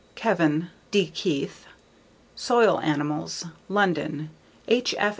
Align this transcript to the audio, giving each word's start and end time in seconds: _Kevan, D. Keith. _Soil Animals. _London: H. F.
_Kevan, 0.15 0.71
D. 0.89 1.11
Keith. 1.11 1.67
_Soil 2.35 2.81
Animals. 2.83 3.45
_London: 3.69 4.29
H. 4.67 4.95
F. 4.97 5.09